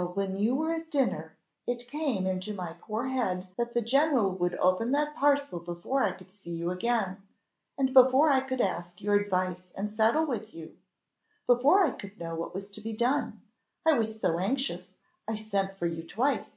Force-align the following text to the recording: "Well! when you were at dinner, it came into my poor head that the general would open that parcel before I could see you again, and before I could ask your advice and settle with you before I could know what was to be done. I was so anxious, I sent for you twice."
"Well! 0.00 0.14
when 0.14 0.38
you 0.38 0.54
were 0.54 0.72
at 0.72 0.90
dinner, 0.90 1.36
it 1.66 1.86
came 1.86 2.26
into 2.26 2.54
my 2.54 2.72
poor 2.80 3.08
head 3.08 3.48
that 3.58 3.74
the 3.74 3.82
general 3.82 4.30
would 4.30 4.54
open 4.54 4.92
that 4.92 5.14
parcel 5.14 5.58
before 5.60 6.02
I 6.04 6.12
could 6.12 6.32
see 6.32 6.52
you 6.52 6.70
again, 6.70 7.18
and 7.76 7.92
before 7.92 8.30
I 8.30 8.40
could 8.40 8.62
ask 8.62 9.02
your 9.02 9.14
advice 9.16 9.66
and 9.74 9.92
settle 9.92 10.24
with 10.24 10.54
you 10.54 10.78
before 11.46 11.84
I 11.84 11.90
could 11.90 12.18
know 12.18 12.34
what 12.34 12.54
was 12.54 12.70
to 12.70 12.80
be 12.80 12.94
done. 12.94 13.42
I 13.84 13.92
was 13.98 14.18
so 14.18 14.38
anxious, 14.38 14.88
I 15.28 15.34
sent 15.34 15.76
for 15.76 15.84
you 15.86 16.02
twice." 16.02 16.52